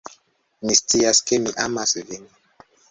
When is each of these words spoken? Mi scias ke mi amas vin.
Mi 0.65 0.77
scias 0.79 1.21
ke 1.29 1.41
mi 1.45 1.57
amas 1.69 1.97
vin. 2.11 2.29